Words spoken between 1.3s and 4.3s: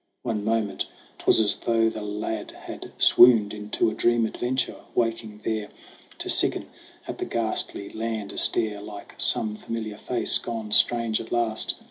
as though the lad had swooned Into a dream